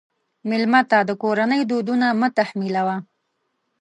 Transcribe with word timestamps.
مېلمه 0.49 0.81
ته 0.89 0.99
د 1.09 1.11
کورنۍ 1.21 1.61
دودونه 1.71 2.07
مه 2.19 2.29
تحمیلوه. 2.37 2.95